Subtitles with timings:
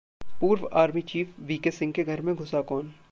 [0.39, 2.93] पूर्व army chief VK Singh के घर में घुसा कौन?